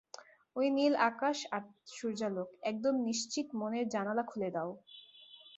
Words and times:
ঐ 0.55 0.63
নীল 0.75 0.93
আকাশ 1.09 1.37
আর 1.55 1.63
সূর্যালোক 1.95 2.49
একদম 2.63 2.93
নিশ্চিত 3.07 3.47
মনের 3.59 3.85
জানালা 3.87 4.23
খুলে 4.23 4.49
দাও! 4.55 4.71